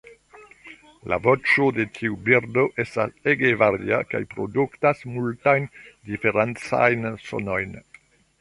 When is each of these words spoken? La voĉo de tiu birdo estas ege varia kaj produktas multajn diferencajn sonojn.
La 1.11 1.17
voĉo 1.25 1.67
de 1.79 1.85
tiu 1.97 2.15
birdo 2.29 2.63
estas 2.85 3.13
ege 3.33 3.51
varia 3.59 3.99
kaj 4.15 4.23
produktas 4.33 5.05
multajn 5.19 5.71
diferencajn 6.11 7.09
sonojn. 7.29 7.79